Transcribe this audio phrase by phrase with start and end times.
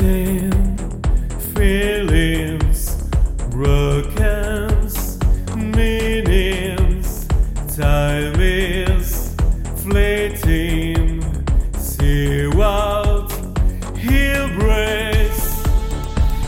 [0.00, 0.76] wasting
[1.54, 3.02] feelings,
[3.50, 4.88] broken
[5.56, 7.26] meanings.
[7.76, 9.34] Time is
[9.76, 11.22] fleeting.
[11.78, 13.30] See what
[13.96, 15.62] he'll brace.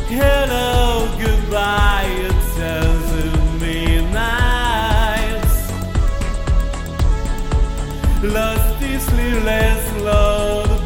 [0.08, 2.06] Hello, goodbye.
[2.08, 5.44] It tells midnight.
[8.22, 10.79] Lost this sleepless lullaby.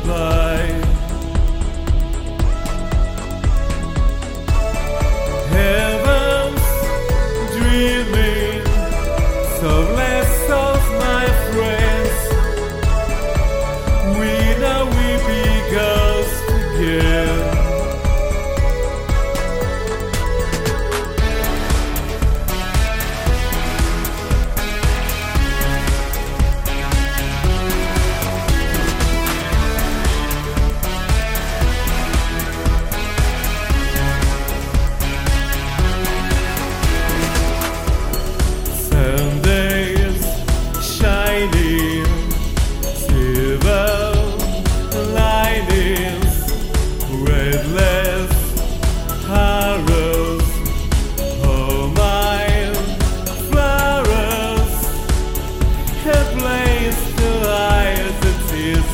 [9.65, 11.84] So less of my friends.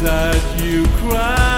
[0.03, 1.50] That you cry.